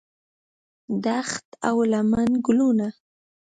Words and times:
دښت 1.05 1.47
او 1.67 1.77
لمن 1.91 2.29
ګلونه 2.45 2.87